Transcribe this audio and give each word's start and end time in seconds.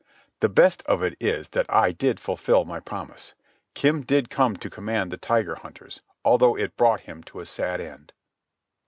The 0.39 0.49
best 0.49 0.81
of 0.87 1.03
it 1.03 1.15
is 1.19 1.49
that 1.49 1.67
I 1.71 1.91
did 1.91 2.19
fulfil 2.19 2.65
my 2.65 2.79
promise. 2.79 3.35
Kim 3.75 4.01
did 4.01 4.31
come 4.31 4.55
to 4.55 4.67
command 4.67 5.11
the 5.11 5.17
Tiger 5.17 5.53
Hunters, 5.57 6.01
although 6.25 6.57
it 6.57 6.75
brought 6.75 7.01
him 7.01 7.21
to 7.25 7.39
a 7.39 7.45
sad 7.45 7.79
end. 7.79 8.11